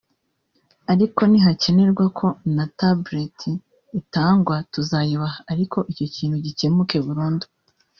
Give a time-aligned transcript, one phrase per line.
[0.93, 3.39] Ariko nihakenerwa ko na tablet
[3.99, 7.45] itangwa tuzayibaha ariko icyo kintu gikemuke burundu